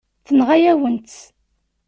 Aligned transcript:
Tenɣa-yawen-tt. 0.27 1.19